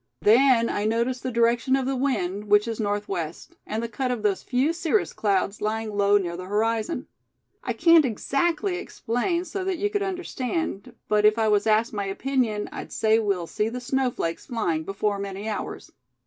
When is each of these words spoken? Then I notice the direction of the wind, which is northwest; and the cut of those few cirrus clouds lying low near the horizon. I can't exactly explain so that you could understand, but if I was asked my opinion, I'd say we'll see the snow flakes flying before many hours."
Then 0.23 0.67
I 0.67 0.83
notice 0.85 1.19
the 1.21 1.31
direction 1.31 1.75
of 1.75 1.85
the 1.85 1.95
wind, 1.95 2.45
which 2.45 2.67
is 2.67 2.79
northwest; 2.79 3.53
and 3.67 3.83
the 3.83 3.87
cut 3.87 4.09
of 4.09 4.23
those 4.23 4.41
few 4.41 4.73
cirrus 4.73 5.13
clouds 5.13 5.61
lying 5.61 5.95
low 5.95 6.17
near 6.17 6.35
the 6.35 6.47
horizon. 6.47 7.05
I 7.63 7.73
can't 7.73 8.03
exactly 8.03 8.77
explain 8.77 9.45
so 9.45 9.63
that 9.63 9.77
you 9.77 9.91
could 9.91 10.01
understand, 10.01 10.95
but 11.07 11.23
if 11.23 11.37
I 11.37 11.49
was 11.49 11.67
asked 11.67 11.93
my 11.93 12.05
opinion, 12.05 12.67
I'd 12.71 12.91
say 12.91 13.19
we'll 13.19 13.45
see 13.45 13.69
the 13.69 13.79
snow 13.79 14.09
flakes 14.09 14.47
flying 14.47 14.85
before 14.85 15.19
many 15.19 15.47
hours." 15.47 15.91